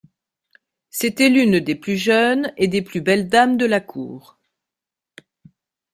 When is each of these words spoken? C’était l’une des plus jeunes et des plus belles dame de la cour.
C’était 0.89 1.29
l’une 1.29 1.59
des 1.59 1.75
plus 1.75 1.95
jeunes 1.95 2.53
et 2.57 2.67
des 2.67 2.81
plus 2.81 3.01
belles 3.01 3.27
dame 3.29 3.55
de 3.55 3.67
la 3.67 3.81
cour. 3.81 4.39